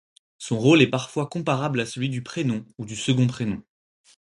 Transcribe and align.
Son 0.39 0.57
rôle 0.57 0.81
est 0.81 0.89
parfois 0.89 1.27
comparable 1.29 1.79
à 1.79 1.85
celui 1.85 2.09
du 2.09 2.23
prénom 2.23 2.65
ou 2.79 2.87
second 2.87 3.27
prénom. 3.27 3.61